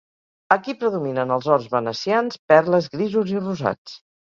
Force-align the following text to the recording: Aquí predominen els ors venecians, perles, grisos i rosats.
Aquí 0.53 0.73
predominen 0.83 1.35
els 1.35 1.51
ors 1.57 1.67
venecians, 1.75 2.41
perles, 2.55 2.91
grisos 2.97 3.37
i 3.37 3.41
rosats. 3.47 3.99